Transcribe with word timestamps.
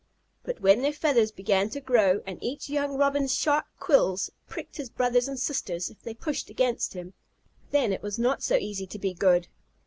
But 0.41 0.61
when 0.61 0.81
their 0.81 0.91
feathers 0.93 1.31
began 1.31 1.69
to 1.69 1.79
grow, 1.79 2.23
and 2.25 2.41
each 2.41 2.71
young 2.71 2.97
Robin's 2.97 3.35
sharp 3.35 3.65
quills 3.79 4.31
pricked 4.47 4.77
his 4.77 4.89
brothers 4.89 5.27
and 5.27 5.39
sisters 5.39 5.91
if 5.91 6.01
they 6.01 6.15
pushed 6.15 6.49
against 6.49 6.95
him, 6.95 7.13
then 7.69 7.93
it 7.93 8.01
was 8.01 8.17
not 8.17 8.41
so 8.41 8.55
easy 8.55 8.87
to 8.87 8.97
be 8.97 9.13
good. 9.13 9.47